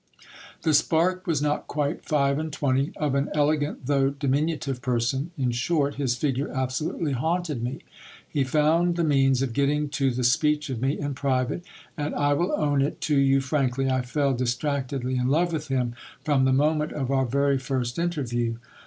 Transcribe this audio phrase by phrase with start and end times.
[0.63, 5.29] The spark was not quite five and twenty; of an elegant, though di minutive person;....
[5.37, 7.81] in short, his figure absolutely haunted me.
[8.27, 11.63] He found the means of getting to the speech of me in private;
[11.95, 15.93] and, I will own it to you frankly, I fell distractedly in love with him
[16.25, 18.57] from the moment of our very first in terview.